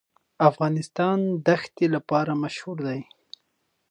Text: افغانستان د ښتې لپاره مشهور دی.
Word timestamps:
افغانستان 0.49 1.19
د 1.45 1.47
ښتې 1.61 1.85
لپاره 1.95 2.31
مشهور 2.43 2.77
دی. 2.87 3.01